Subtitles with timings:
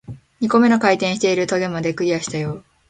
[0.39, 2.63] 二個目の回転している棘まで、クリアしたよ